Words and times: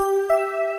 Música 0.00 0.77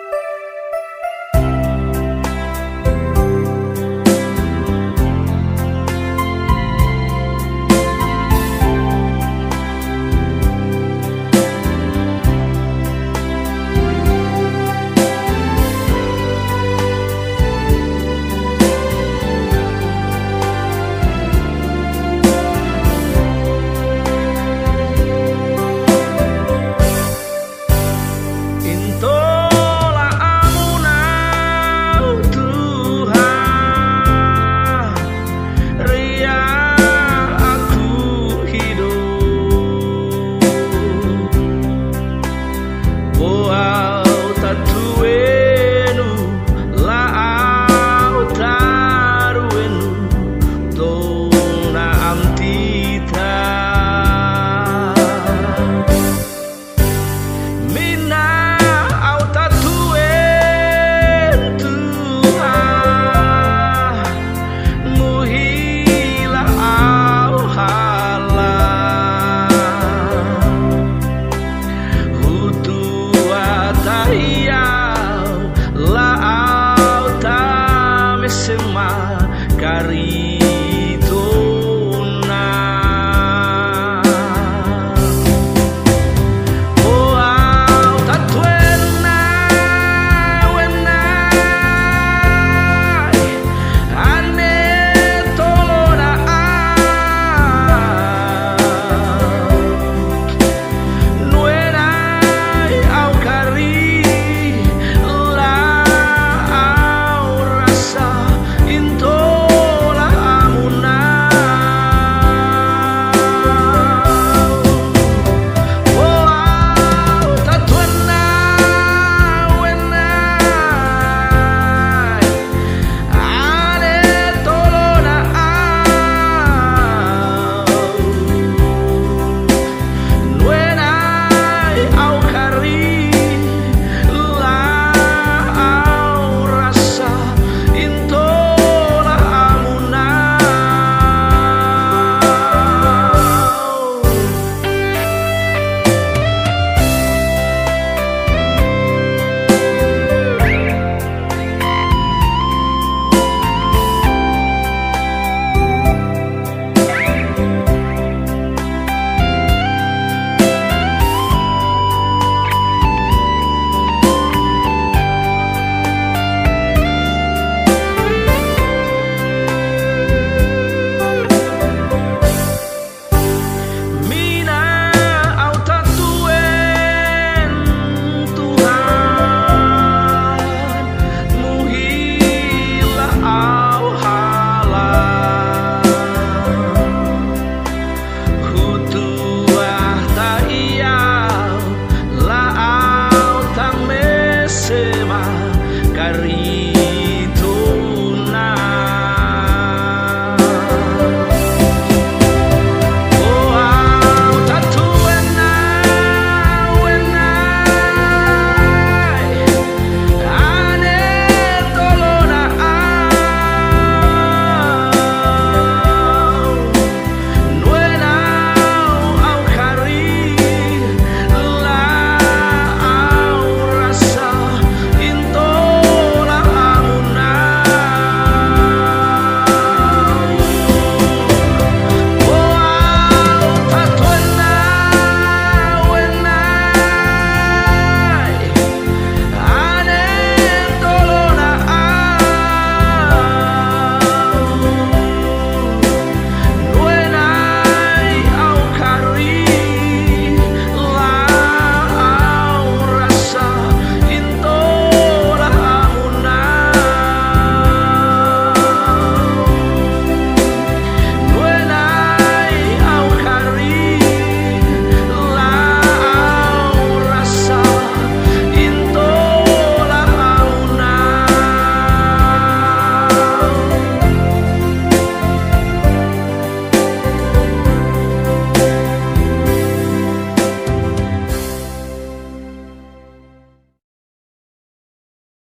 semua 78.30 79.18
karya 79.58 80.19